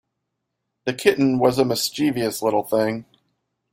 [0.85, 3.05] The kitten was a mischievous little thing.